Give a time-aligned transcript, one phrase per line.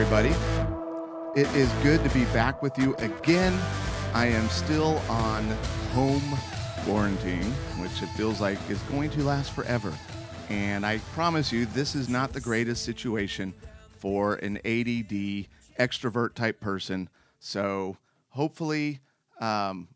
[0.00, 0.32] Everybody.
[1.34, 3.52] It is good to be back with you again.
[4.14, 5.44] I am still on
[5.92, 6.38] home
[6.84, 9.92] quarantine, which it feels like is going to last forever.
[10.50, 13.52] And I promise you, this is not the greatest situation
[13.96, 15.48] for an ADD
[15.80, 17.08] extrovert type person.
[17.40, 17.96] So
[18.28, 19.00] hopefully,
[19.40, 19.88] um,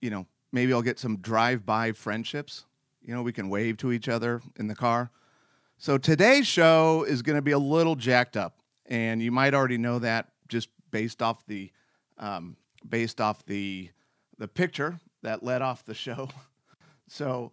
[0.00, 2.64] you know, maybe I'll get some drive by friendships.
[3.02, 5.10] You know, we can wave to each other in the car.
[5.78, 8.59] So today's show is going to be a little jacked up,
[8.90, 11.70] and you might already know that just based off the
[12.18, 13.88] um, based off the
[14.38, 16.28] the picture that led off the show.
[17.12, 17.50] So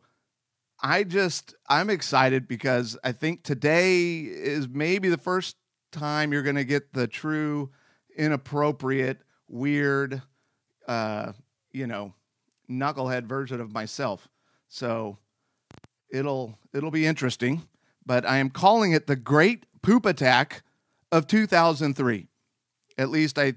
[0.84, 5.56] I just I'm excited because I think today is maybe the first
[5.92, 7.72] time you're going to get the true
[8.16, 10.22] inappropriate, weird,
[10.88, 11.32] uh,
[11.72, 12.14] you know,
[12.70, 14.28] knucklehead version of myself.
[14.68, 15.18] So
[16.12, 17.64] it'll it'll be interesting
[18.08, 20.64] but I am calling it the Great Poop Attack
[21.12, 22.28] of 2003.
[22.98, 23.54] At least I,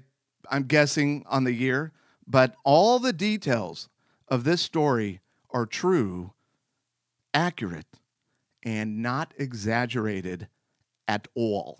[0.49, 1.91] I'm guessing on the year,
[2.27, 3.89] but all the details
[4.27, 6.33] of this story are true,
[7.33, 7.87] accurate,
[8.63, 10.47] and not exaggerated
[11.07, 11.79] at all.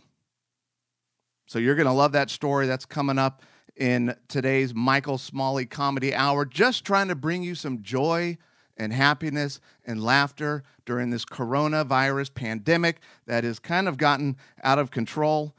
[1.45, 2.67] So you're going to love that story.
[2.67, 3.43] That's coming up
[3.75, 6.45] in today's Michael Smalley Comedy Hour.
[6.45, 8.37] Just trying to bring you some joy
[8.77, 14.91] and happiness and laughter during this coronavirus pandemic that has kind of gotten out of
[14.91, 15.55] control.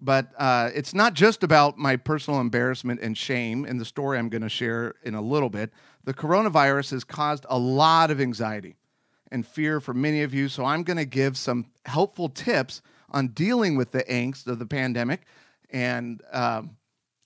[0.00, 4.28] But uh, it's not just about my personal embarrassment and shame in the story I'm
[4.28, 5.70] going to share in a little bit.
[6.04, 8.76] The coronavirus has caused a lot of anxiety
[9.32, 10.48] and fear for many of you.
[10.48, 14.66] So I'm going to give some helpful tips on dealing with the angst of the
[14.66, 15.22] pandemic.
[15.70, 16.76] And um,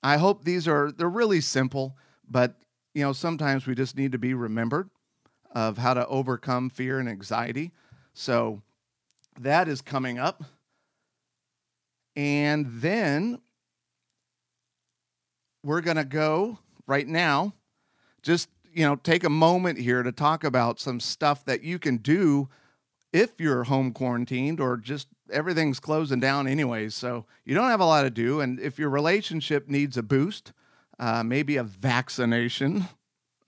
[0.02, 1.96] I hope these are, they're really simple,
[2.28, 2.55] but
[2.94, 4.90] you know, sometimes we just need to be remembered
[5.52, 7.72] of how to overcome fear and anxiety.
[8.14, 8.62] So
[9.39, 10.45] that is coming up.
[12.20, 13.41] And then
[15.64, 17.55] we're going to go right now,
[18.20, 21.97] just, you know, take a moment here to talk about some stuff that you can
[21.97, 22.51] do
[23.11, 26.95] if you're home quarantined or just everything's closing down anyways.
[26.95, 28.42] So you don't have a lot to do.
[28.42, 30.52] And if your relationship needs a boost,
[30.98, 32.85] uh, maybe a vaccination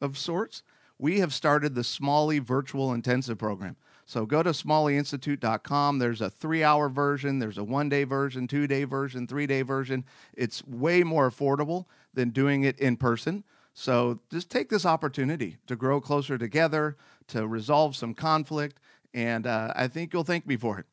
[0.01, 0.63] of sorts,
[0.99, 3.77] we have started the Smalley Virtual Intensive Program.
[4.13, 5.99] So go to smalleyinstitute.com.
[5.99, 9.63] There's a three hour version, there's a one day version, two day version, three day
[9.63, 10.05] version.
[10.35, 13.43] It's way more affordable than doing it in person.
[13.73, 18.81] So just take this opportunity to grow closer together, to resolve some conflict,
[19.15, 20.85] and uh, I think you'll thank me for it.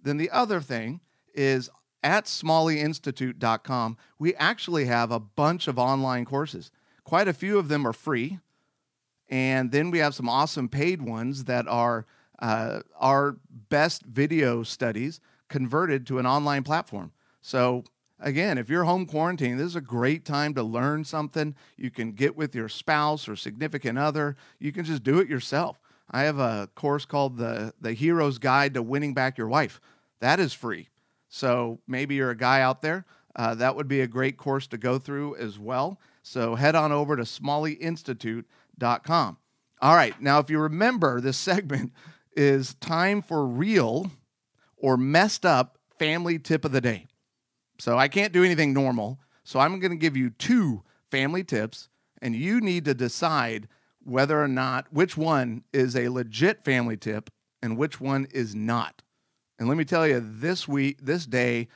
[0.00, 1.00] Then the other thing
[1.34, 1.68] is
[2.04, 6.70] at smalleyinstitute.com, we actually have a bunch of online courses.
[7.02, 8.38] Quite a few of them are free.
[9.28, 12.06] And then we have some awesome paid ones that are
[12.38, 13.36] uh, our
[13.68, 17.12] best video studies converted to an online platform.
[17.40, 17.84] So,
[18.20, 21.54] again, if you're home quarantined, this is a great time to learn something.
[21.76, 25.80] You can get with your spouse or significant other, you can just do it yourself.
[26.10, 29.80] I have a course called the, the Hero's Guide to Winning Back Your Wife.
[30.20, 30.88] That is free.
[31.28, 33.04] So, maybe you're a guy out there.
[33.36, 36.00] Uh, that would be a great course to go through as well.
[36.22, 39.36] So, head on over to smalleyinstitute.com.
[39.80, 41.92] All right, now if you remember, this segment
[42.36, 44.10] is time for real
[44.76, 47.06] or messed up family tip of the day.
[47.78, 49.20] So I can't do anything normal.
[49.44, 51.88] So I'm going to give you two family tips,
[52.20, 53.68] and you need to decide
[54.04, 57.30] whether or not which one is a legit family tip
[57.62, 59.02] and which one is not.
[59.58, 61.68] And let me tell you, this week, this day,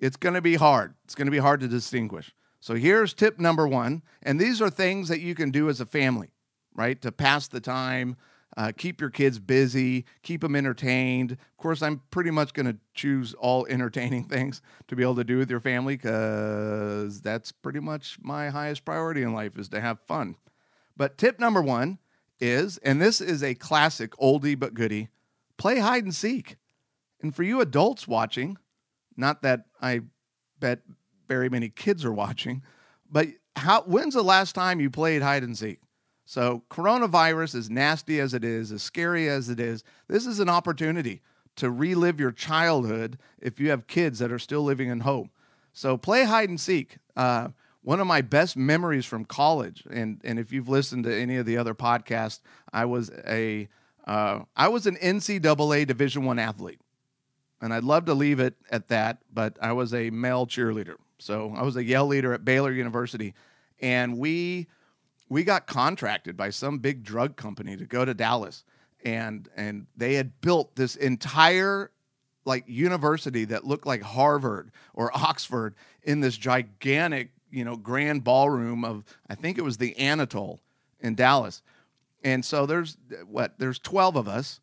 [0.00, 0.94] it's going to be hard.
[1.04, 2.34] It's going to be hard to distinguish.
[2.60, 4.02] So here's tip number one.
[4.22, 6.30] And these are things that you can do as a family,
[6.74, 7.00] right?
[7.02, 8.16] To pass the time,
[8.56, 11.32] uh, keep your kids busy, keep them entertained.
[11.32, 15.24] Of course, I'm pretty much going to choose all entertaining things to be able to
[15.24, 19.80] do with your family because that's pretty much my highest priority in life is to
[19.80, 20.36] have fun.
[20.96, 21.98] But tip number one
[22.40, 25.08] is, and this is a classic oldie but goodie,
[25.56, 26.56] play hide and seek.
[27.22, 28.58] And for you adults watching,
[29.16, 30.02] not that I
[30.58, 30.80] bet
[31.28, 32.62] very many kids are watching.
[33.10, 35.81] But how when's the last time you played hide and seek?
[36.24, 40.48] So coronavirus, as nasty as it is, as scary as it is, this is an
[40.48, 41.20] opportunity
[41.56, 45.30] to relive your childhood if you have kids that are still living in home.
[45.72, 46.98] So play hide and seek.
[47.16, 47.48] Uh,
[47.82, 51.46] one of my best memories from college, and and if you've listened to any of
[51.46, 52.40] the other podcasts,
[52.72, 53.68] I was a
[54.06, 56.80] uh, I was an NCAA Division One athlete,
[57.60, 59.18] and I'd love to leave it at that.
[59.32, 63.34] But I was a male cheerleader, so I was a yell leader at Baylor University,
[63.80, 64.68] and we
[65.32, 68.64] we got contracted by some big drug company to go to Dallas,
[69.02, 71.90] and and they had built this entire
[72.44, 78.84] like university that looked like Harvard or Oxford in this gigantic, you know, grand ballroom
[78.84, 80.60] of I think it was the Anatole
[81.00, 81.62] in Dallas.
[82.22, 84.60] And so there's what there's 12 of us,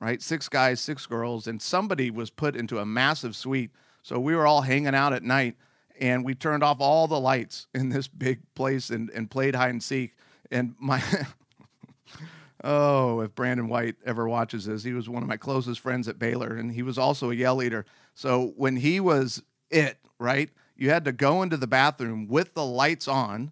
[0.00, 0.22] right?
[0.22, 3.72] Six guys, six girls, and somebody was put into a massive suite.
[4.02, 5.56] So we were all hanging out at night
[6.02, 9.70] and we turned off all the lights in this big place and, and played hide
[9.70, 10.14] and seek.
[10.50, 11.00] And my
[12.64, 16.18] Oh, if Brandon White ever watches this, he was one of my closest friends at
[16.18, 17.86] Baylor, and he was also a yell leader.
[18.14, 22.64] So when he was it, right, you had to go into the bathroom with the
[22.64, 23.50] lights on,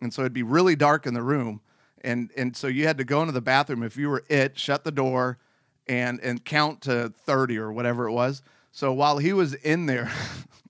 [0.00, 1.60] and so it'd be really dark in the room,
[2.02, 4.82] and and so you had to go into the bathroom if you were it, shut
[4.82, 5.38] the door,
[5.86, 8.42] and and count to thirty or whatever it was.
[8.72, 10.10] So while he was in there,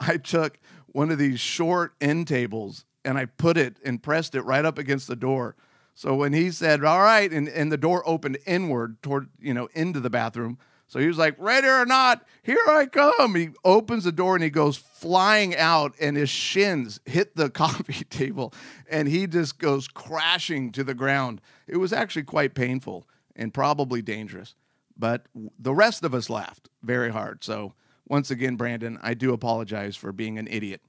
[0.00, 4.42] I took one of these short end tables and I put it and pressed it
[4.42, 5.56] right up against the door
[6.00, 9.68] so when he said, "All right," and, and the door opened inward toward you know
[9.74, 10.56] into the bathroom.
[10.86, 14.42] So he was like, "Ready or not, here I come." He opens the door and
[14.42, 18.54] he goes flying out, and his shins hit the coffee table,
[18.88, 21.42] and he just goes crashing to the ground.
[21.66, 23.06] It was actually quite painful
[23.36, 24.54] and probably dangerous,
[24.96, 25.26] but
[25.58, 27.44] the rest of us laughed very hard.
[27.44, 27.74] So
[28.10, 30.82] once again, Brandon, I do apologize for being an idiot.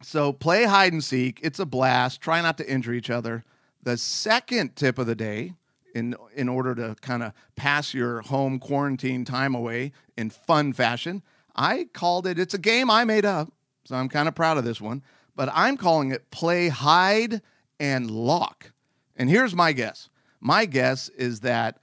[0.00, 1.40] So play hide and seek.
[1.42, 2.20] It's a blast.
[2.20, 3.44] Try not to injure each other.
[3.82, 5.54] The second tip of the day,
[5.92, 11.20] in in order to kind of pass your home quarantine time away in fun fashion,
[11.56, 12.38] I called it.
[12.38, 13.52] It's a game I made up,
[13.84, 15.02] so I'm kind of proud of this one.
[15.34, 17.42] But I'm calling it play hide
[17.80, 18.70] and lock.
[19.16, 20.08] And here's my guess.
[20.40, 21.80] My guess is that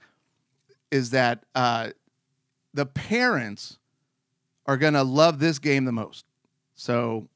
[0.90, 1.90] is that uh,
[2.72, 3.78] the parents
[4.70, 6.24] are going to love this game the most.
[6.74, 7.28] So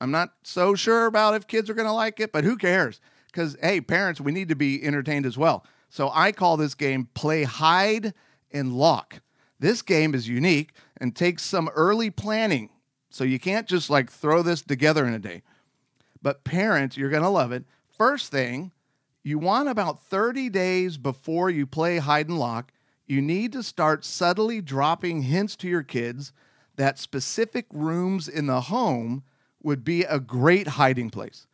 [0.00, 3.00] I'm not so sure about if kids are going to like it, but who cares?
[3.34, 5.66] because hey, parents, we need to be entertained as well.
[5.90, 8.14] So I call this game play hide
[8.52, 9.20] and lock.
[9.58, 12.70] This game is unique and takes some early planning.
[13.10, 15.42] So you can't just like throw this together in a day.
[16.22, 17.64] But parents, you're going to love it.
[17.96, 18.72] First thing,
[19.22, 22.72] you want about 30 days before you play hide and lock,
[23.06, 26.32] you need to start subtly dropping hints to your kids
[26.76, 29.24] that specific rooms in the home
[29.62, 31.46] would be a great hiding place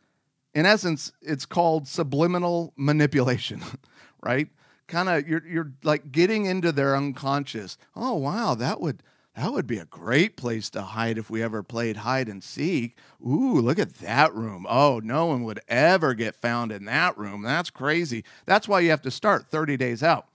[0.53, 3.61] in essence, it's called subliminal manipulation,
[4.23, 4.47] right?
[4.87, 7.77] Kind of you're you're like getting into their unconscious.
[7.95, 9.03] Oh wow, that would
[9.35, 12.97] that would be a great place to hide if we ever played hide and seek.
[13.25, 14.65] Ooh, look at that room.
[14.69, 17.41] Oh, no one would ever get found in that room.
[17.41, 18.25] That's crazy.
[18.45, 20.27] That's why you have to start 30 days out.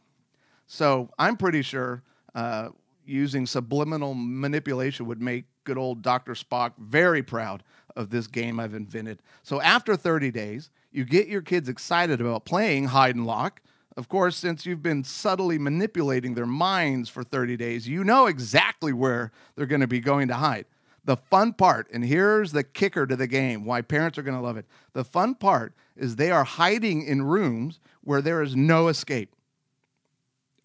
[0.67, 2.03] So I'm pretty sure
[2.35, 2.71] uh,
[3.07, 6.35] using subliminal manipulation would make good old Dr.
[6.35, 7.63] Spock very proud
[7.97, 9.21] of this game I've invented.
[9.43, 13.61] So after 30 days, you get your kids excited about playing hide and lock.
[13.97, 18.93] Of course, since you've been subtly manipulating their minds for 30 days, you know exactly
[18.93, 20.67] where they're going to be going to hide.
[21.05, 24.43] The fun part, and here's the kicker to the game why parents are going to
[24.43, 24.67] love it.
[24.93, 29.36] The fun part is they are hiding in rooms where there is no escape.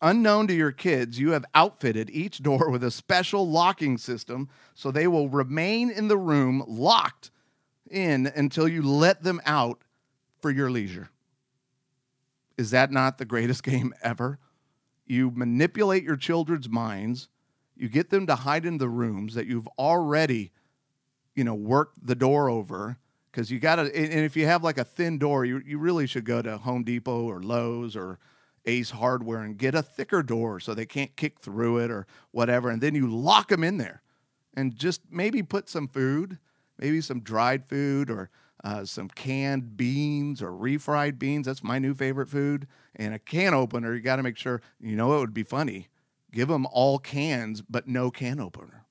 [0.02, 4.90] Unknown to your kids, you have outfitted each door with a special locking system so
[4.90, 7.30] they will remain in the room locked
[7.90, 9.82] in until you let them out
[10.42, 11.10] for your leisure.
[12.58, 14.40] Is that not the greatest game ever?
[15.06, 17.28] You manipulate your children's minds,
[17.76, 20.52] you get them to hide in the rooms that you've already,
[21.36, 22.98] you know, worked the door over
[23.32, 26.06] because you got to and if you have like a thin door you, you really
[26.06, 28.20] should go to home depot or lowes or
[28.66, 32.70] Ace Hardware and get a thicker door so they can't kick through it or whatever.
[32.70, 34.02] And then you lock them in there
[34.56, 36.38] and just maybe put some food,
[36.78, 38.30] maybe some dried food or
[38.64, 41.48] uh, some canned beans or refried beans.
[41.48, 42.68] That's my new favorite food.
[42.96, 45.88] And a can opener, you got to make sure, you know, it would be funny.
[46.32, 48.86] Give them all cans, but no can opener.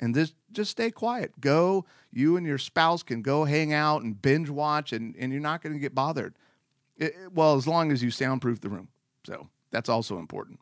[0.00, 1.40] And this, just stay quiet.
[1.40, 5.40] Go, you and your spouse can go hang out and binge watch, and, and you're
[5.40, 6.34] not going to get bothered.
[7.02, 8.86] It, well, as long as you soundproof the room.
[9.26, 10.60] So that's also important.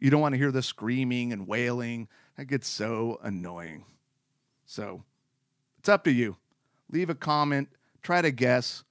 [0.00, 2.08] You don't want to hear the screaming and wailing.
[2.36, 3.84] That gets so annoying.
[4.66, 5.04] So
[5.78, 6.36] it's up to you.
[6.90, 7.68] Leave a comment.
[8.02, 8.82] Try to guess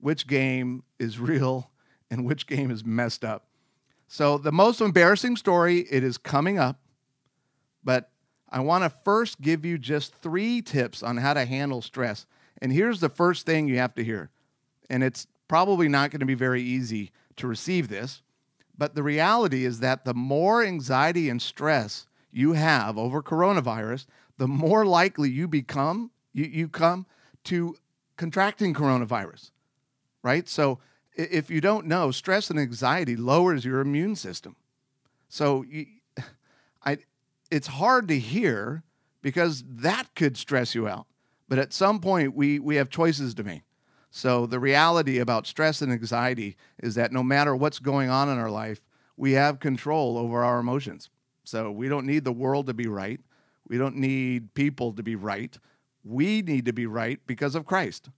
[0.00, 1.72] which game is real
[2.08, 3.48] and which game is messed up.
[4.06, 6.78] So the most embarrassing story, it is coming up,
[7.82, 8.10] but
[8.48, 12.26] I want to first give you just three tips on how to handle stress.
[12.62, 14.30] And here's the first thing you have to hear.
[14.88, 18.22] And it's probably not going to be very easy to receive this.
[18.76, 24.46] But the reality is that the more anxiety and stress you have over coronavirus, the
[24.46, 27.06] more likely you become, you, you come
[27.44, 27.76] to
[28.16, 29.50] contracting coronavirus,
[30.22, 30.48] right?
[30.48, 30.78] So
[31.14, 34.54] if you don't know, stress and anxiety lowers your immune system.
[35.28, 35.86] So you,
[36.84, 36.98] I
[37.50, 38.84] it's hard to hear
[39.22, 41.06] because that could stress you out.
[41.48, 43.62] But at some point we we have choices to make.
[44.10, 48.38] So the reality about stress and anxiety is that no matter what's going on in
[48.38, 48.80] our life,
[49.16, 51.10] we have control over our emotions.
[51.44, 53.20] So we don't need the world to be right.
[53.68, 55.58] We don't need people to be right.
[56.04, 58.08] We need to be right because of Christ.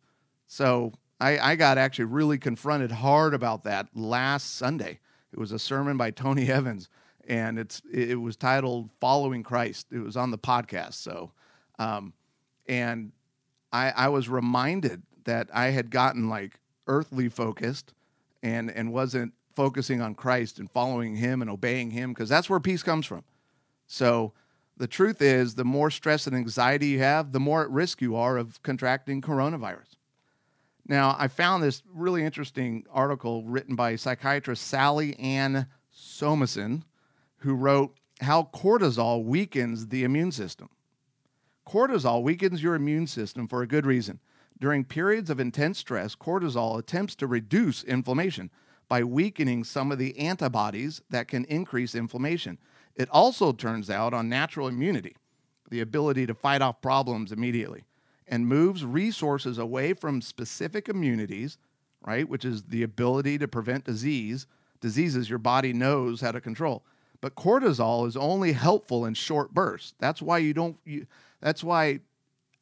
[0.47, 5.01] So I, I got actually really confronted hard about that last Sunday.
[5.33, 6.89] It was a sermon by Tony Evans,
[7.27, 10.95] and it's it was titled "Following Christ." It was on the podcast.
[10.95, 11.33] So,
[11.79, 12.15] um,
[12.67, 13.13] and
[13.73, 17.95] I, I was reminded that I had gotten like earthly focused,
[18.43, 22.61] and and wasn't focusing on Christ and following Him and obeying Him because that's where
[22.61, 23.25] peace comes from.
[23.87, 24.33] So.
[24.77, 28.17] The truth is, the more stress and anxiety you have, the more at risk you
[28.17, 29.99] are of contracting coronavirus.
[30.87, 36.85] Now, I found this really interesting article written by psychiatrist Sally Ann Somason,
[37.41, 40.71] who wrote How Cortisol Weakens the Immune System.
[41.69, 44.19] Cortisol weakens your immune system for a good reason.
[44.61, 48.51] During periods of intense stress, cortisol attempts to reduce inflammation
[48.89, 52.59] by weakening some of the antibodies that can increase inflammation.
[52.95, 55.17] It also turns out on natural immunity,
[55.71, 57.85] the ability to fight off problems immediately
[58.31, 61.59] and moves resources away from specific immunities,
[62.07, 64.47] right, which is the ability to prevent disease,
[64.81, 66.85] diseases your body knows how to control.
[67.21, 69.95] But cortisol is only helpful in short bursts.
[69.99, 71.07] That's why you don't you,
[71.41, 72.01] that's why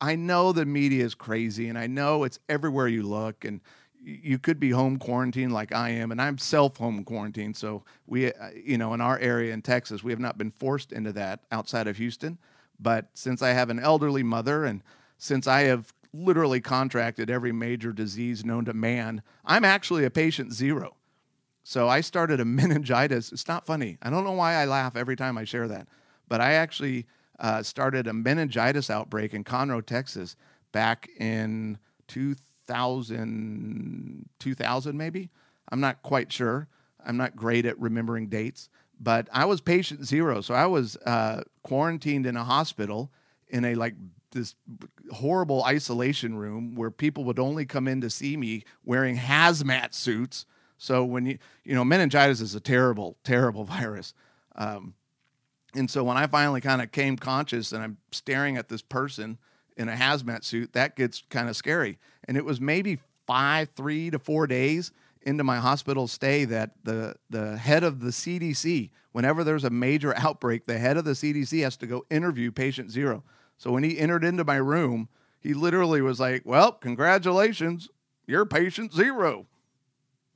[0.00, 3.60] I know the media is crazy and I know it's everywhere you look and
[4.00, 7.56] you could be home quarantined like I am, and I'm self home quarantined.
[7.56, 10.92] So we, uh, you know, in our area in Texas, we have not been forced
[10.92, 12.38] into that outside of Houston.
[12.80, 14.82] But since I have an elderly mother and
[15.18, 20.52] since I have literally contracted every major disease known to man, I'm actually a patient
[20.52, 20.94] zero.
[21.64, 23.32] So I started a meningitis.
[23.32, 23.98] It's not funny.
[24.00, 25.88] I don't know why I laugh every time I share that,
[26.28, 27.06] but I actually
[27.38, 30.36] uh, started a meningitis outbreak in Conroe, Texas,
[30.72, 31.78] back in
[32.08, 35.30] 2000, 2000 maybe.
[35.70, 36.68] I'm not quite sure.
[37.04, 38.68] I'm not great at remembering dates,
[39.00, 40.40] but I was patient zero.
[40.40, 43.10] So I was uh, quarantined in a hospital
[43.48, 43.94] in a like
[44.32, 44.54] this
[45.12, 50.44] horrible isolation room where people would only come in to see me wearing hazmat suits.
[50.76, 54.14] So when you you know meningitis is a terrible terrible virus,
[54.56, 54.94] um,
[55.74, 59.38] and so when I finally kind of came conscious and I'm staring at this person
[59.76, 61.98] in a hazmat suit, that gets kind of scary.
[62.24, 67.14] And it was maybe five, three to four days into my hospital stay that the
[67.28, 71.62] the head of the CDC, whenever there's a major outbreak, the head of the CDC
[71.62, 73.22] has to go interview patient zero.
[73.58, 75.08] So when he entered into my room,
[75.40, 77.88] he literally was like, Well, congratulations,
[78.26, 79.46] you're patient zero.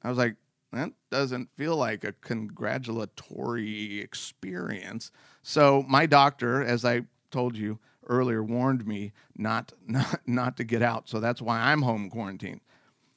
[0.02, 0.36] I was like,
[0.72, 5.10] That doesn't feel like a congratulatory experience.
[5.42, 10.82] So my doctor, as I told you earlier, warned me not, not, not to get
[10.82, 11.08] out.
[11.08, 12.62] So that's why I'm home quarantined.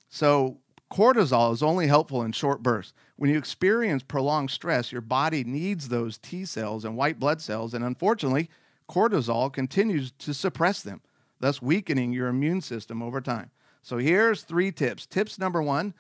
[0.10, 0.60] So
[0.92, 2.94] cortisol is only helpful in short bursts.
[3.16, 7.74] When you experience prolonged stress, your body needs those T cells and white blood cells.
[7.74, 8.50] And unfortunately,
[8.90, 11.02] cortisol continues to suppress them,
[11.40, 13.52] thus weakening your immune system over time.
[13.82, 15.06] So here's three tips.
[15.06, 15.94] Tips number one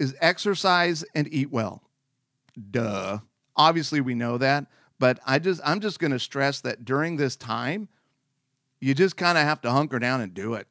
[0.00, 1.84] is exercise and eat well.
[2.70, 3.18] Duh.
[3.54, 4.66] Obviously, we know that,
[4.98, 7.88] but I just I'm just going to stress that during this time,
[8.80, 10.66] you just kind of have to hunker down and do it.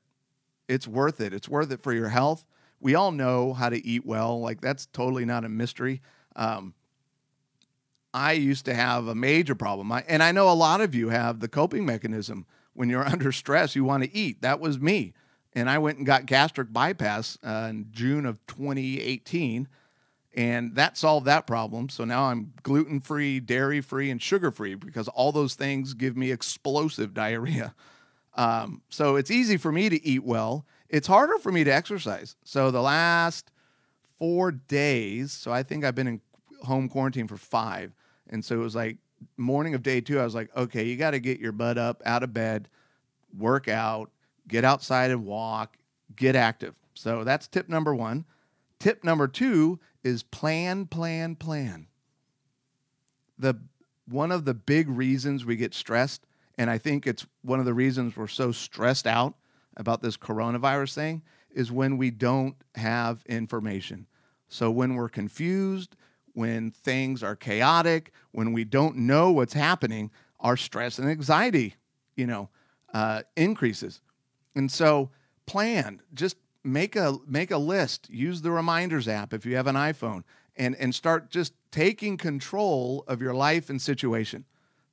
[0.68, 1.34] It's worth it.
[1.34, 2.46] It's worth it for your health.
[2.80, 4.42] We all know how to eat well.
[4.42, 6.02] Like that's totally not a mystery.
[6.36, 6.74] Um,
[8.12, 9.92] I used to have a major problem.
[9.92, 13.32] I, and I know a lot of you have the coping mechanism when you're under
[13.32, 14.42] stress, you want to eat.
[14.42, 15.14] That was me.
[15.60, 19.68] And I went and got gastric bypass uh, in June of 2018,
[20.36, 21.90] and that solved that problem.
[21.90, 26.16] So now I'm gluten free, dairy free, and sugar free because all those things give
[26.16, 27.76] me explosive diarrhea.
[28.36, 30.66] Um, so it's easy for me to eat well.
[30.88, 32.38] It's harder for me to exercise.
[32.46, 33.52] So the last
[34.18, 36.22] four days, so I think I've been in
[36.64, 37.92] home quarantine for five.
[38.30, 38.98] And so it was like
[39.36, 42.02] morning of day two, I was like, okay, you got to get your butt up
[42.06, 42.70] out of bed,
[43.38, 44.12] work out,
[44.50, 45.78] get outside and walk,
[46.16, 46.76] get active.
[46.94, 48.26] So that's tip number one.
[48.80, 51.88] Tip number two is plan, plan, plan.
[53.38, 53.56] The
[54.06, 56.26] one of the big reasons we get stressed,
[56.58, 59.36] and I think it's one of the reasons we're so stressed out
[59.78, 64.08] about this coronavirus thing, is when we don't have information.
[64.48, 65.96] So when we're confused,
[66.34, 71.76] when things are chaotic, when we don't know what's happening, our stress and anxiety,
[72.16, 72.50] you know,
[72.94, 74.02] uh, increases.
[74.60, 75.10] And so
[75.46, 76.36] plan, just
[76.66, 78.10] make a make a list.
[78.10, 80.24] Use the reminders app if you have an iPhone,
[80.58, 84.44] and and start just taking control of your life and situation.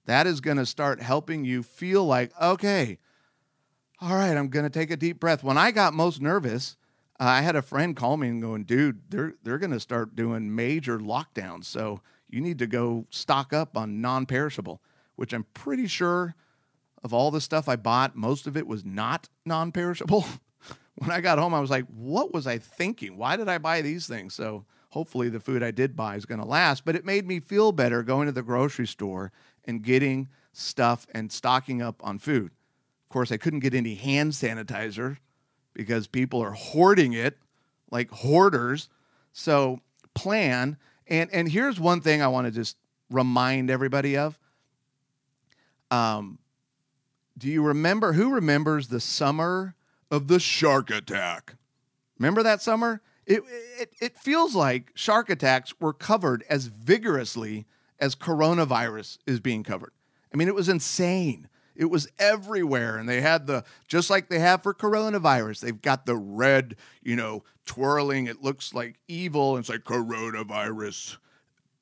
[0.04, 2.98] That is going to start helping you feel like, okay,
[4.00, 5.42] all right, I'm going to take a deep breath.
[5.42, 6.76] When I got most nervous,
[7.18, 10.14] uh, I had a friend call me and going, dude, they're they're going to start
[10.14, 14.80] doing major lockdowns, so you need to go stock up on non-perishable,
[15.16, 16.36] which I'm pretty sure
[17.06, 20.26] of all the stuff I bought, most of it was not non-perishable.
[20.96, 23.16] when I got home, I was like, what was I thinking?
[23.16, 24.34] Why did I buy these things?
[24.34, 27.38] So hopefully the food I did buy is going to last, but it made me
[27.38, 29.30] feel better going to the grocery store
[29.64, 32.50] and getting stuff and stocking up on food.
[33.04, 35.18] Of course, I couldn't get any hand sanitizer
[35.74, 37.38] because people are hoarding it
[37.90, 38.88] like hoarders.
[39.32, 39.80] So
[40.14, 40.76] plan.
[41.06, 42.76] And and here's one thing I want to just
[43.10, 44.38] remind everybody of.
[45.90, 46.38] Um,
[47.38, 49.74] do you remember who remembers the summer
[50.10, 51.54] of the shark attack?
[52.18, 53.02] Remember that summer?
[53.26, 53.42] It,
[53.78, 57.66] it, it feels like shark attacks were covered as vigorously
[57.98, 59.92] as coronavirus is being covered.
[60.32, 61.48] I mean, it was insane.
[61.74, 62.96] It was everywhere.
[62.96, 67.16] And they had the, just like they have for coronavirus, they've got the red, you
[67.16, 68.26] know, twirling.
[68.26, 69.56] It looks like evil.
[69.56, 71.18] It's like coronavirus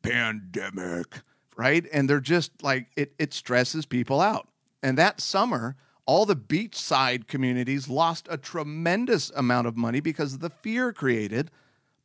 [0.02, 1.20] pandemic,
[1.56, 1.86] right?
[1.92, 4.48] And they're just like, it, it stresses people out.
[4.84, 10.40] And that summer, all the beachside communities lost a tremendous amount of money because of
[10.40, 11.50] the fear created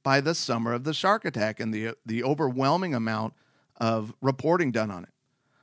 [0.01, 3.33] by the summer of the shark attack and the, the overwhelming amount
[3.75, 5.09] of reporting done on it.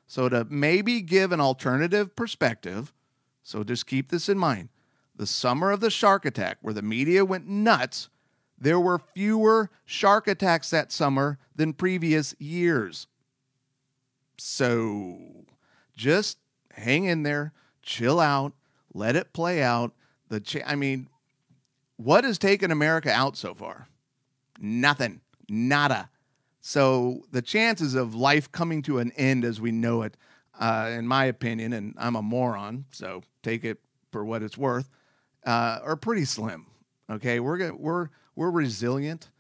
[0.07, 2.93] So, to maybe give an alternative perspective,
[3.43, 4.69] so just keep this in mind
[5.17, 8.11] the summer of the shark attack, where the media went nuts,
[8.59, 13.07] there were fewer shark attacks that summer than previous years.
[14.37, 15.47] So,
[15.97, 16.37] just
[16.77, 17.53] hang in there,
[17.83, 18.53] chill out,
[18.95, 19.93] let it play out.
[20.29, 21.09] The cha- I mean,
[21.97, 23.89] what has taken America out so far?
[24.59, 25.21] Nothing.
[25.49, 26.11] Nada.
[26.61, 30.17] So the chances of life coming to an end as we know it,
[30.59, 33.79] uh, in my opinion, and I'm a moron, so take it
[34.11, 34.91] for what it's worth,
[35.45, 36.67] uh, are pretty slim.
[37.09, 39.31] Okay, we're gonna, we're we're resilient,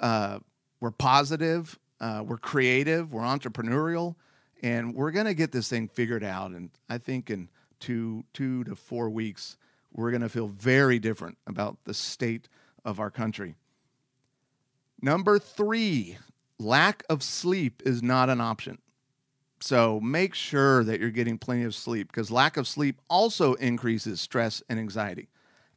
[0.00, 0.40] uh,
[0.80, 4.16] we're positive, uh, we're creative, we're entrepreneurial,
[4.62, 6.50] and we're gonna get this thing figured out.
[6.50, 7.48] And I think in
[7.80, 9.56] two two to four weeks,
[9.92, 12.48] we're gonna feel very different about the state
[12.84, 13.54] of our country.
[15.00, 16.18] Number three,
[16.58, 18.78] lack of sleep is not an option.
[19.60, 24.20] So make sure that you're getting plenty of sleep because lack of sleep also increases
[24.20, 25.28] stress and anxiety.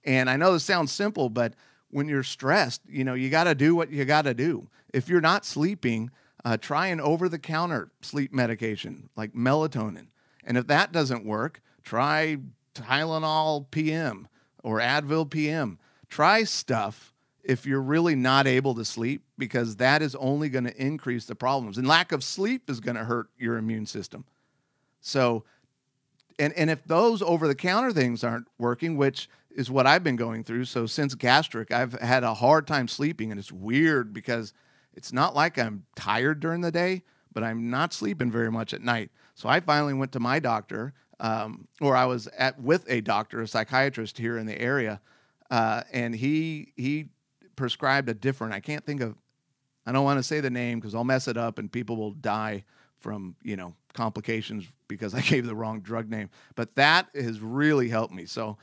[0.03, 1.53] And I know this sounds simple, but
[1.89, 4.67] when you're stressed, you know, you got to do what you got to do.
[4.93, 6.11] If you're not sleeping,
[6.43, 10.07] uh, try an over the counter sleep medication like melatonin.
[10.43, 12.37] And if that doesn't work, try
[12.73, 14.27] Tylenol PM
[14.63, 15.77] or Advil PM.
[16.09, 20.81] Try stuff if you're really not able to sleep because that is only going to
[20.81, 24.25] increase the problems and lack of sleep is going to hurt your immune system
[24.99, 25.43] so
[26.37, 30.15] and and if those over the counter things aren't working which is what I've been
[30.15, 34.53] going through so since gastric I've had a hard time sleeping and it's weird because
[34.93, 38.81] it's not like I'm tired during the day but I'm not sleeping very much at
[38.81, 43.01] night so I finally went to my doctor um, or I was at with a
[43.01, 45.01] doctor a psychiatrist here in the area
[45.51, 47.09] uh, and he he
[47.57, 48.53] prescribed a different.
[48.53, 49.15] I can't think of.
[49.85, 52.11] I don't want to say the name because I'll mess it up and people will
[52.11, 52.63] die
[52.99, 56.29] from you know complications because I gave the wrong drug name.
[56.55, 58.25] But that has really helped me.
[58.25, 58.57] So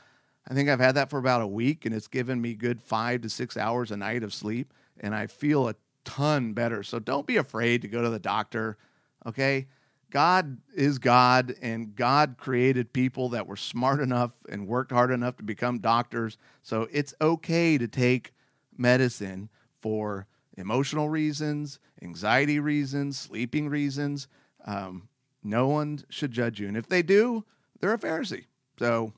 [0.49, 3.21] I think I've had that for about a week and it's given me good five
[3.21, 5.75] to six hours a night of sleep, and I feel a
[6.09, 6.83] ton better.
[6.83, 8.77] So don't be afraid to go to the doctor.
[9.25, 9.67] Okay.
[10.11, 15.37] God is God, and God created people that were smart enough and worked hard enough
[15.37, 16.37] to become doctors.
[16.63, 18.33] So it's okay to take
[18.75, 19.49] medicine
[19.81, 20.25] for
[20.57, 24.27] emotional reasons, anxiety reasons, sleeping reasons.
[24.65, 25.09] Um,
[25.43, 26.67] no one should judge you.
[26.67, 27.45] And if they do,
[27.79, 28.45] they're a Pharisee.
[28.79, 29.13] So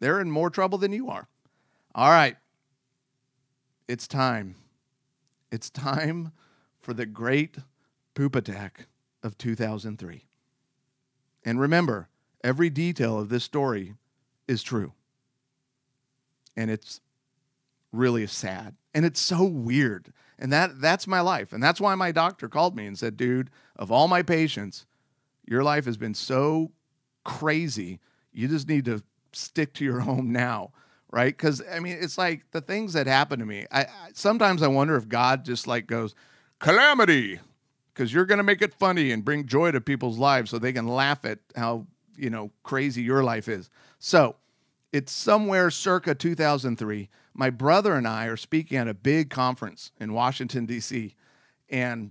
[0.00, 1.28] they're in more trouble than you are.
[1.94, 2.36] All right.
[3.88, 4.54] It's time.
[5.50, 6.32] It's time
[6.78, 7.58] for the great
[8.14, 8.86] poop attack
[9.22, 10.26] of 2003.
[11.44, 12.08] And remember,
[12.44, 13.94] every detail of this story
[14.46, 14.92] is true.
[16.56, 17.00] And it's
[17.92, 18.76] really sad.
[18.94, 20.12] And it's so weird.
[20.38, 21.52] And that that's my life.
[21.52, 24.86] And that's why my doctor called me and said, "Dude, of all my patients,
[25.46, 26.72] your life has been so
[27.24, 28.00] crazy.
[28.32, 30.72] You just need to stick to your home now."
[31.10, 31.36] Right?
[31.36, 33.66] Cuz I mean, it's like the things that happen to me.
[33.70, 36.14] I, I sometimes I wonder if God just like goes,
[36.58, 37.40] "Calamity."
[37.94, 40.72] Cuz you're going to make it funny and bring joy to people's lives so they
[40.72, 43.70] can laugh at how, you know, crazy your life is.
[43.98, 44.36] So,
[44.92, 50.12] it's somewhere circa 2003 my brother and I are speaking at a big conference in
[50.12, 51.14] Washington, D.C.,
[51.70, 52.10] and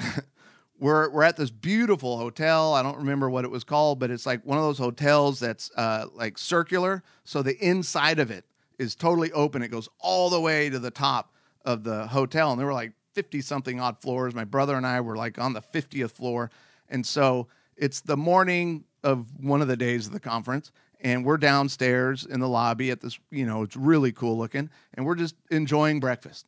[0.78, 2.74] we're we're at this beautiful hotel.
[2.74, 5.70] I don't remember what it was called, but it's like one of those hotels that's
[5.76, 7.02] uh, like circular.
[7.24, 8.44] So the inside of it
[8.78, 9.62] is totally open.
[9.62, 11.32] It goes all the way to the top
[11.64, 14.34] of the hotel, and there were like fifty something odd floors.
[14.34, 16.50] My brother and I were like on the fiftieth floor,
[16.88, 21.38] and so it's the morning of one of the days of the conference, and we're
[21.38, 23.18] downstairs in the lobby at this.
[23.30, 26.46] You know, it's really cool looking, and we're just enjoying breakfast,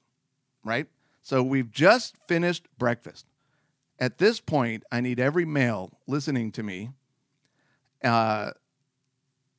[0.64, 0.87] right?
[1.23, 3.27] So we've just finished breakfast
[4.00, 6.90] at this point, I need every male listening to me.
[8.02, 8.52] Uh,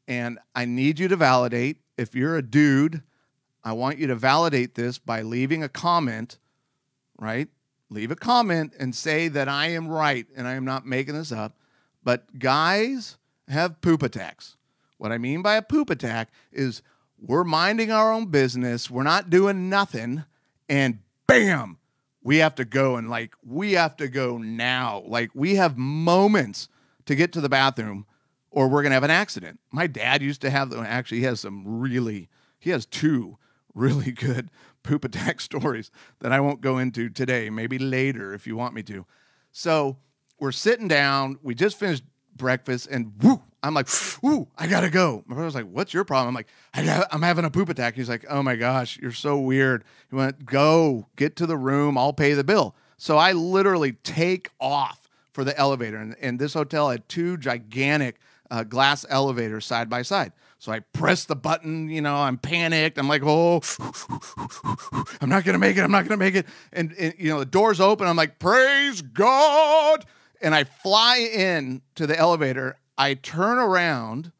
[0.08, 1.78] and I need you to validate.
[1.98, 3.04] If you're a dude,
[3.64, 6.40] I want you to validate this by leaving a comment,
[7.20, 7.48] right?
[7.90, 11.32] Leave a comment and say that I am right and I am not making this
[11.32, 11.56] up.
[12.04, 14.56] But guys have poop attacks.
[14.98, 16.82] What I mean by a poop attack is
[17.20, 20.24] we're minding our own business, we're not doing nothing,
[20.68, 21.78] and bam,
[22.24, 25.04] we have to go and like we have to go now.
[25.06, 26.70] Like we have moments
[27.06, 28.06] to get to the bathroom
[28.52, 29.60] or we're going to have an accident.
[29.72, 30.84] My dad used to have them.
[30.86, 32.30] actually he has some really
[32.60, 33.38] he has two
[33.74, 34.50] really good
[34.84, 38.84] poop attack stories that I won't go into today, maybe later if you want me
[38.84, 39.06] to.
[39.52, 39.98] So,
[40.40, 42.04] we're sitting down, we just finished
[42.36, 43.88] breakfast and whoo, I'm like,
[44.24, 45.24] ooh, I gotta go.
[45.28, 46.30] My brother's like, what's your problem?
[46.30, 47.96] I'm like, I got, I'm having a poop attack.
[47.96, 49.84] He's like, oh my gosh, you're so weird.
[50.10, 52.76] He went, go, get to the room, I'll pay the bill.
[52.98, 55.98] So I literally take off for the elevator.
[55.98, 58.20] And, and this hotel had two gigantic
[58.50, 60.34] uh, glass elevators side by side.
[60.60, 63.00] So I press the button, you know, I'm panicked.
[63.00, 63.62] I'm like, oh,
[65.22, 65.82] I'm not gonna make it.
[65.82, 66.46] I'm not gonna make it.
[66.72, 68.08] And, and you know, the door's open.
[68.08, 70.06] I'm like, praise God.
[70.40, 74.32] And I fly in to the elevator I turn around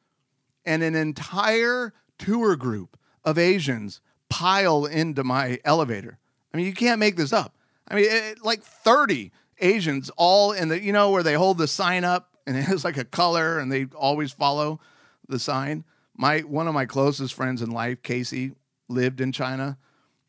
[0.66, 2.96] and an entire tour group
[3.26, 6.20] of Asians pile into my elevator.
[6.54, 7.56] I mean, you can't make this up.
[7.88, 11.68] I mean, it, like 30 Asians all in the, you know, where they hold the
[11.68, 14.80] sign up and it has like a color and they always follow
[15.28, 15.84] the sign.
[16.16, 18.52] My one of my closest friends in life, Casey,
[18.88, 19.80] lived in China.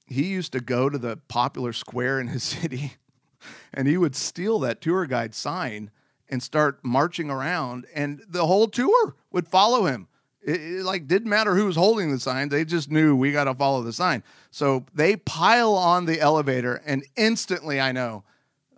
[0.07, 2.95] He used to go to the popular square in his city
[3.75, 5.91] and he would steal that tour guide sign
[6.33, 10.09] and start marching around, and the whole tour would follow him.
[10.43, 13.45] It, it, like didn't matter who was holding the sign; they just knew we got
[13.45, 14.25] to follow the sign.
[14.51, 18.25] So they pile on the elevator, and instantly I know,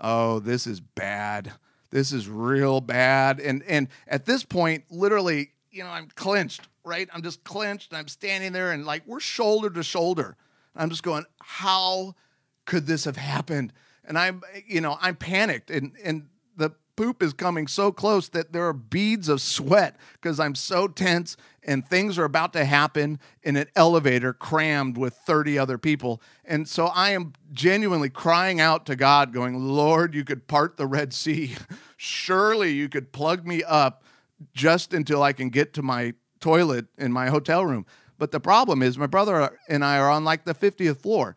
[0.01, 1.53] oh, this is bad.
[1.91, 3.39] This is real bad.
[3.39, 7.09] And and at this point, literally, you know, I'm clenched, right?
[7.15, 7.93] I'm just clenched.
[7.93, 10.37] And I'm standing there, and like we're shoulder to shoulder.
[10.75, 12.17] I'm just going, how
[12.65, 13.73] could this have happened?
[14.05, 18.53] And I'm, you know, I'm panicked, and and the poop is coming so close that
[18.53, 23.19] there are beads of sweat because I'm so tense and things are about to happen
[23.43, 26.21] in an elevator crammed with 30 other people.
[26.45, 30.87] And so I am genuinely crying out to God, going, Lord, you could part the
[30.87, 31.57] Red Sea.
[31.97, 34.05] Surely you could plug me up
[34.53, 37.87] just until I can get to my toilet in my hotel room.
[38.19, 41.37] But the problem is, my brother and I are on like the 50th floor.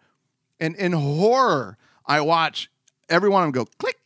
[0.59, 2.69] And in horror, I watch
[3.09, 3.97] every one of them go click,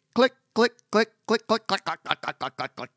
[0.53, 2.89] click, click, click, click, click, click, click, click, click, click, click.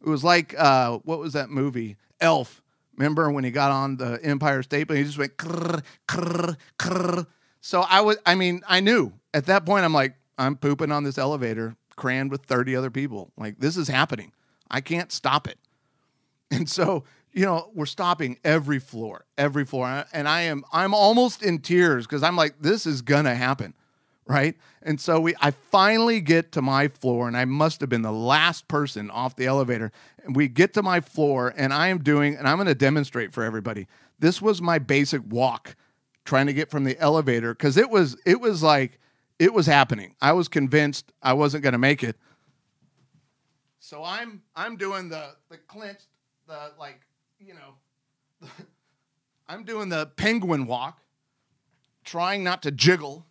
[0.00, 1.96] It was like uh, what was that movie?
[2.20, 2.62] Elf.
[2.96, 5.04] Remember when he got on the Empire State Building?
[5.04, 7.26] He just went krr, krr, krr.
[7.60, 9.84] So I was, I mean, I knew at that point.
[9.84, 13.32] I'm like, I'm pooping on this elevator, crammed with 30 other people.
[13.36, 14.32] Like this is happening.
[14.70, 15.58] I can't stop it.
[16.50, 21.42] And so you know, we're stopping every floor, every floor, and I am, I'm almost
[21.42, 23.74] in tears because I'm like, this is gonna happen
[24.26, 24.56] right?
[24.82, 28.12] And so we I finally get to my floor and I must have been the
[28.12, 29.92] last person off the elevator.
[30.24, 33.32] And we get to my floor and I am doing and I'm going to demonstrate
[33.32, 33.86] for everybody.
[34.18, 35.76] This was my basic walk
[36.24, 39.00] trying to get from the elevator cuz it was it was like
[39.38, 40.14] it was happening.
[40.20, 42.16] I was convinced I wasn't going to make it.
[43.80, 46.06] So I'm I'm doing the the clenched
[46.46, 47.00] the like,
[47.40, 48.48] you know,
[49.48, 51.00] I'm doing the penguin walk
[52.04, 53.26] trying not to jiggle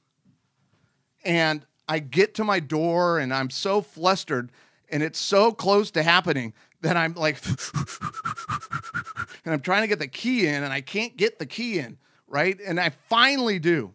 [1.23, 4.51] and I get to my door and I'm so flustered
[4.89, 7.37] and it's so close to happening that I'm like,
[9.45, 11.97] and I'm trying to get the key in and I can't get the key in,
[12.27, 12.59] right?
[12.65, 13.93] And I finally do.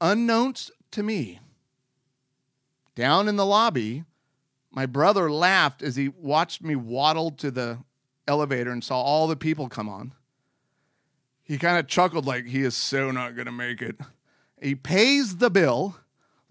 [0.00, 1.40] Unknowns to me,
[2.94, 4.04] down in the lobby,
[4.70, 7.78] my brother laughed as he watched me waddle to the
[8.26, 10.12] elevator and saw all the people come on.
[11.42, 14.00] He kind of chuckled like he is so not going to make it.
[14.60, 15.96] He pays the bill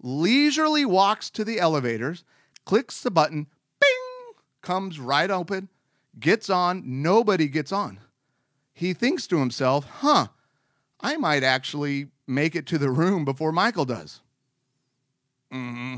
[0.04, 2.24] leisurely walks to the elevators,
[2.66, 3.46] clicks the button,
[3.80, 5.70] bing, comes right open,
[6.20, 7.98] gets on, nobody gets on.
[8.74, 10.26] He thinks to himself, huh,
[11.00, 14.20] I might actually make it to the room before Michael does.
[15.52, 15.96] Mm-hmm.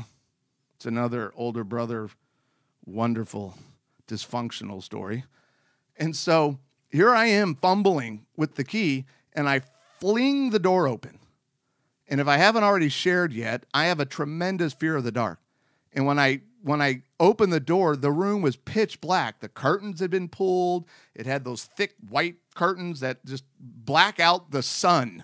[0.75, 2.09] It's another older brother,
[2.85, 3.57] wonderful,
[4.07, 5.25] dysfunctional story.
[5.97, 9.61] And so here I am fumbling with the key, and I
[9.99, 11.19] fling the door open.
[12.07, 15.39] And if I haven't already shared yet, I have a tremendous fear of the dark.
[15.93, 19.39] And when I when I opened the door, the room was pitch black.
[19.39, 20.85] The curtains had been pulled.
[21.15, 25.23] It had those thick white curtains that just black out the sun.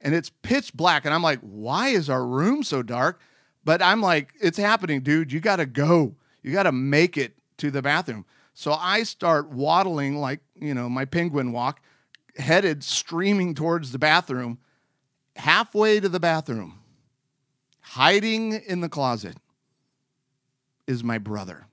[0.00, 1.04] And it's pitch black.
[1.04, 3.20] And I'm like, why is our room so dark?
[3.64, 5.32] But I'm like, it's happening, dude.
[5.32, 6.14] You got to go.
[6.42, 8.24] You got to make it to the bathroom.
[8.54, 11.80] So I start waddling like, you know, my penguin walk,
[12.36, 14.58] headed streaming towards the bathroom.
[15.36, 16.80] Halfway to the bathroom,
[17.80, 19.36] hiding in the closet,
[20.86, 21.66] is my brother.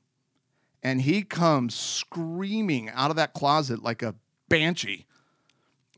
[0.82, 4.16] And he comes screaming out of that closet like a
[4.50, 5.06] banshee.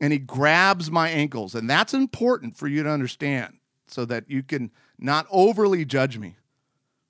[0.00, 1.54] And he grabs my ankles.
[1.54, 6.36] And that's important for you to understand so that you can not overly judge me,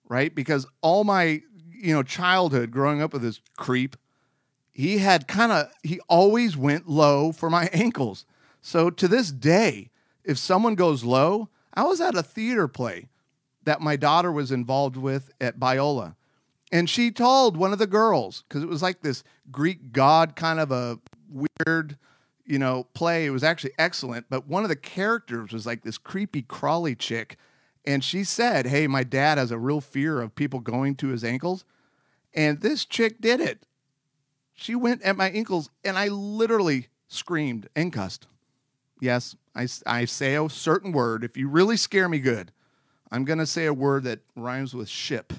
[0.09, 0.35] right?
[0.35, 3.97] Because all my, you know, childhood growing up with this creep,
[4.73, 8.25] he had kind of, he always went low for my ankles.
[8.61, 9.91] So to this day,
[10.27, 13.09] if someone goes low, I was at a theater play
[13.65, 16.17] that my daughter was involved with at Biola.
[16.73, 20.59] And she told one of the girls, because it was like this Greek god kind
[20.59, 21.97] of a weird,
[22.45, 23.25] you know, play.
[23.27, 24.27] It was actually excellent.
[24.29, 27.37] But one of the characters was like this creepy, crawly chick.
[27.85, 31.23] And she said, Hey, my dad has a real fear of people going to his
[31.23, 31.65] ankles.
[32.35, 33.65] And this chick did it.
[34.55, 38.27] She went at my ankles, and I literally screamed and cussed.
[39.01, 41.25] Yes, I, I say a certain word.
[41.25, 42.53] If you really scare me good,
[43.11, 45.33] I'm going to say a word that rhymes with ship.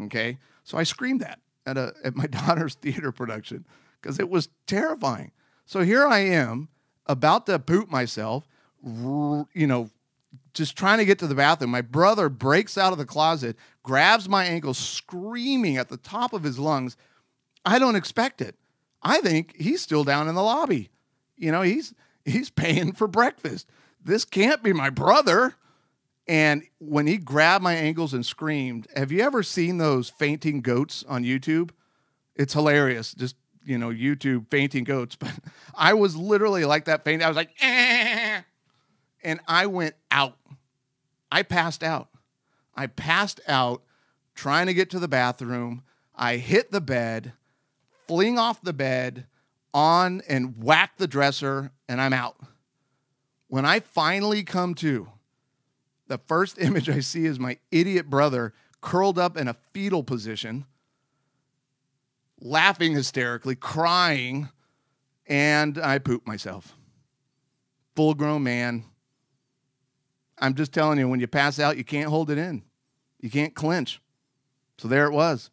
[0.00, 0.38] Okay.
[0.64, 3.66] So I screamed that at, a, at my daughter's theater production
[4.00, 5.32] because it was terrifying.
[5.66, 6.68] So here I am
[7.06, 8.48] about to poop myself,
[8.82, 9.90] you know,
[10.54, 11.70] just trying to get to the bathroom.
[11.70, 16.42] My brother breaks out of the closet, grabs my ankle, screaming at the top of
[16.42, 16.96] his lungs.
[17.64, 18.56] I don't expect it.
[19.02, 20.90] I think he's still down in the lobby.
[21.36, 23.68] You know, he's he's paying for breakfast.
[24.02, 25.54] This can't be my brother.
[26.26, 31.04] And when he grabbed my ankles and screamed, have you ever seen those fainting goats
[31.08, 31.70] on YouTube?
[32.36, 33.12] It's hilarious.
[33.14, 35.16] Just, you know, YouTube fainting goats.
[35.20, 35.32] But
[35.74, 37.22] I was literally like that faint.
[37.22, 38.42] I was like, eh.
[39.22, 40.36] and I went out.
[41.32, 42.08] I passed out.
[42.74, 43.82] I passed out
[44.34, 45.82] trying to get to the bathroom.
[46.14, 47.32] I hit the bed,
[48.06, 49.26] fling off the bed,
[49.72, 52.36] on and whack the dresser, and I'm out.
[53.48, 55.08] When I finally come to,
[56.06, 60.66] the first image I see is my idiot brother curled up in a fetal position,
[62.40, 64.48] laughing hysterically, crying,
[65.26, 66.74] and I poop myself.
[67.96, 68.84] Full grown man.
[70.38, 72.62] I'm just telling you, when you pass out, you can't hold it in,
[73.20, 74.00] you can't clench.
[74.78, 75.50] So there it was.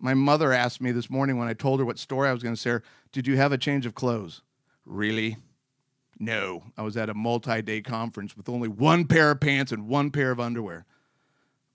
[0.00, 2.54] My mother asked me this morning when I told her what story I was going
[2.54, 2.82] to share,
[3.12, 4.42] Did you have a change of clothes?
[4.86, 5.36] Really?
[6.18, 9.88] No, I was at a multi day conference with only one pair of pants and
[9.88, 10.86] one pair of underwear.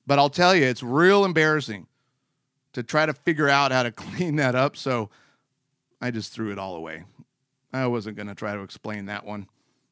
[0.08, 1.88] But I'll tell you, it's real embarrassing
[2.74, 4.76] to try to figure out how to clean that up.
[4.76, 5.10] So
[6.02, 7.04] I just threw it all away.
[7.74, 9.48] I wasn't going to try to explain that one.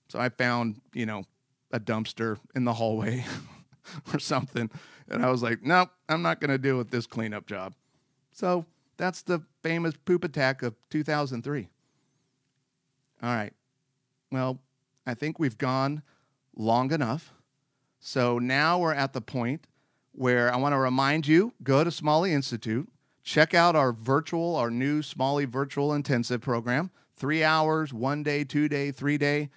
[0.07, 1.25] So I found, you know,
[1.71, 3.25] a dumpster in the hallway
[4.13, 4.69] or something.
[5.09, 7.73] And I was like, nope, I'm not going to deal with this cleanup job.
[8.33, 8.65] So
[8.97, 11.69] that's the famous poop attack of 2003.
[13.21, 13.53] All right.
[14.31, 14.59] Well,
[15.05, 16.01] I think we've gone
[16.55, 17.33] long enough.
[17.99, 19.67] So now we're at the point
[20.11, 22.89] where I want to remind you go to Smalley Institute,
[23.23, 28.67] check out our virtual, our new Smalley virtual intensive program three hours, one day, two
[28.67, 29.49] day, three day.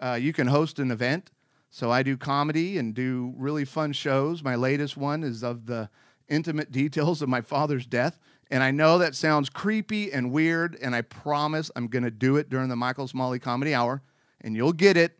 [0.00, 1.30] Uh, you can host an event.
[1.70, 4.42] So I do comedy and do really fun shows.
[4.42, 5.88] My latest one is of the
[6.32, 8.18] intimate details of my father's death.
[8.50, 12.36] And I know that sounds creepy and weird, and I promise I'm going to do
[12.36, 14.02] it during the Michael Smalley Comedy Hour
[14.42, 15.18] and you'll get it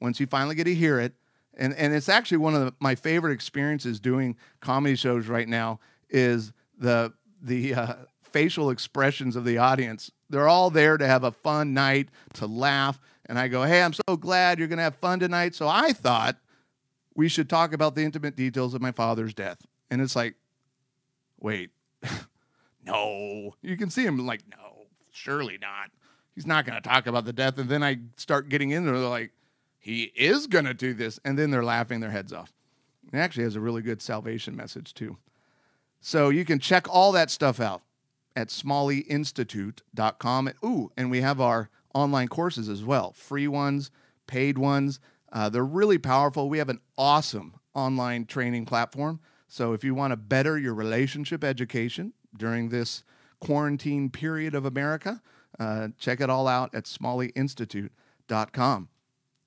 [0.00, 1.14] once you finally get to hear it.
[1.56, 5.78] And and it's actually one of the, my favorite experiences doing comedy shows right now
[6.10, 10.10] is the the uh, facial expressions of the audience.
[10.28, 12.98] They're all there to have a fun night, to laugh.
[13.26, 15.54] And I go, hey, I'm so glad you're going to have fun tonight.
[15.54, 16.36] So I thought
[17.14, 19.64] we should talk about the intimate details of my father's death.
[19.90, 20.34] And it's like,
[21.38, 21.70] wait,
[22.84, 23.54] no.
[23.62, 25.90] You can see him like, no, surely not
[26.34, 27.58] he's not going to talk about the death.
[27.58, 29.32] And then I start getting into it, like,
[29.78, 31.20] he is going to do this.
[31.24, 32.52] And then they're laughing their heads off.
[33.12, 35.18] It actually has a really good salvation message, too.
[36.00, 37.82] So you can check all that stuff out
[38.34, 40.52] at smalleyinstitute.com.
[40.64, 43.90] Ooh, and we have our online courses as well free ones,
[44.26, 45.00] paid ones.
[45.32, 46.48] Uh, they're really powerful.
[46.48, 49.20] We have an awesome, online training platform.
[49.54, 53.04] So if you want to better your relationship education during this
[53.38, 55.22] quarantine period of America,
[55.60, 58.88] uh, check it all out at smalleyinstitute.com.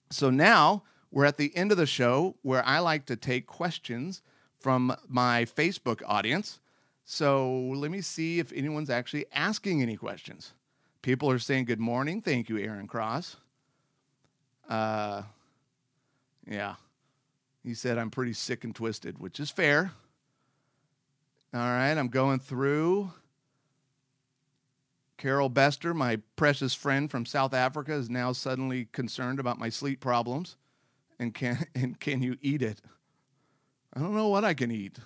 [0.09, 4.21] So now we're at the end of the show where I like to take questions
[4.57, 6.61] from my Facebook audience.
[7.03, 10.53] So let me see if anyone's actually asking any questions.
[11.01, 12.21] People are saying good morning.
[12.21, 13.35] Thank you, Aaron Cross.
[14.69, 15.23] Uh,
[16.49, 16.75] yeah.
[17.67, 19.91] He said, I'm pretty sick and twisted, which is fair.
[21.53, 23.11] All right, I'm going through.
[25.17, 29.99] Carol Bester, my precious friend from South Africa, is now suddenly concerned about my sleep
[29.99, 30.55] problems.
[31.19, 32.79] And can, and can you eat it?
[33.93, 34.99] I don't know what I can eat.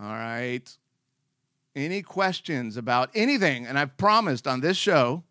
[0.00, 0.64] All right.
[1.74, 3.66] Any questions about anything?
[3.66, 5.24] And I've promised on this show,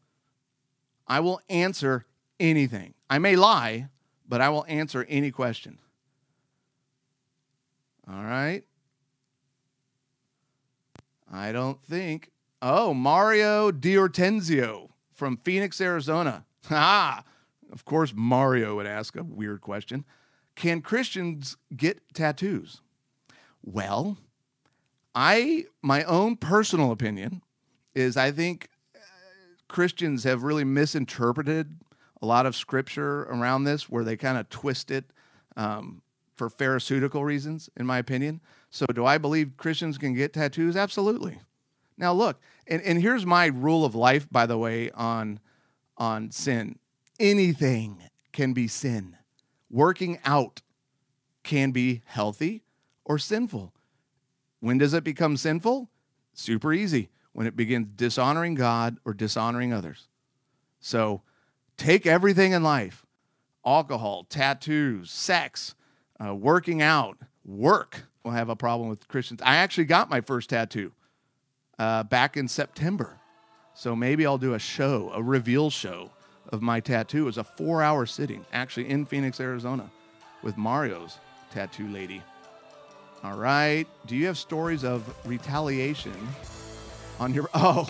[1.07, 2.05] I will answer
[2.39, 2.93] anything.
[3.09, 3.87] I may lie,
[4.27, 5.79] but I will answer any question.
[8.07, 8.63] All right.
[11.31, 12.31] I don't think.
[12.61, 16.45] Oh, Mario Diortenzio from Phoenix, Arizona.
[16.71, 17.23] Ah,
[17.71, 20.03] of course, Mario would ask a weird question.
[20.55, 22.81] Can Christians get tattoos?
[23.61, 24.17] Well,
[25.13, 27.43] I my own personal opinion
[27.93, 28.99] is I think uh,
[29.67, 31.77] Christians have really misinterpreted
[32.21, 35.05] a lot of scripture around this, where they kind of twist it
[35.55, 36.01] um,
[36.35, 38.41] for pharisaical reasons, in my opinion.
[38.69, 40.75] So, do I believe Christians can get tattoos?
[40.75, 41.39] Absolutely.
[41.97, 45.39] Now, look, and, and here's my rule of life, by the way, on
[45.97, 46.77] on sin.
[47.19, 49.15] Anything can be sin.
[49.69, 50.61] Working out
[51.43, 52.63] can be healthy
[53.05, 53.73] or sinful.
[54.59, 55.89] When does it become sinful?
[56.33, 57.09] Super easy.
[57.31, 60.07] When it begins dishonoring God or dishonoring others.
[60.79, 61.21] So
[61.77, 63.05] take everything in life
[63.65, 65.73] alcohol, tattoos, sex,
[66.23, 69.41] uh, working out, work will have a problem with Christians.
[69.43, 70.91] I actually got my first tattoo
[71.79, 73.19] uh, back in September.
[73.73, 76.11] So maybe I'll do a show, a reveal show
[76.49, 77.23] of my tattoo.
[77.23, 79.89] It was a four hour sitting, actually in Phoenix, Arizona,
[80.43, 81.19] with Mario's
[81.51, 82.21] tattoo lady.
[83.23, 83.85] All right.
[84.05, 86.15] Do you have stories of retaliation
[87.19, 87.49] on your.
[87.55, 87.87] Oh,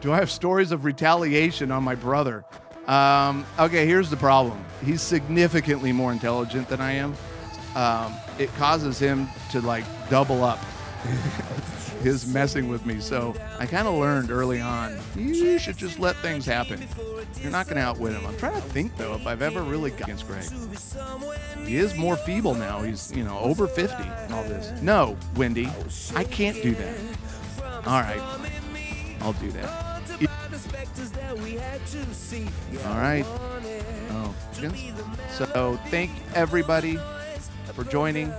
[0.00, 2.44] do I have stories of retaliation on my brother?
[2.86, 4.64] Um, okay, here's the problem.
[4.84, 7.14] He's significantly more intelligent than I am.
[7.74, 10.58] Um, it causes him to like double up
[12.02, 13.00] his messing with me.
[13.00, 16.86] So I kind of learned early on you should just let things happen.
[17.40, 18.26] You're not going to outwit him.
[18.26, 20.44] I'm trying to think though if I've ever really got against Greg.
[21.66, 22.82] He is more feeble now.
[22.82, 24.80] He's you know over 50 and all this.
[24.82, 25.68] No, Wendy,
[26.14, 26.98] I can't do that.
[27.86, 28.20] All right,
[29.20, 29.91] I'll do that.
[32.86, 33.24] All right.
[34.10, 34.34] Oh,
[35.30, 36.98] so thank everybody
[37.74, 38.32] for joining.